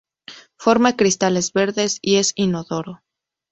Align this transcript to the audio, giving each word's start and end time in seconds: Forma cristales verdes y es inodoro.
Forma 0.57 0.95
cristales 0.97 1.53
verdes 1.53 1.99
y 2.01 2.15
es 2.15 2.33
inodoro. 2.35 3.03